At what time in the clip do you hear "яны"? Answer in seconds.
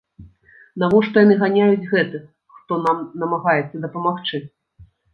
1.25-1.35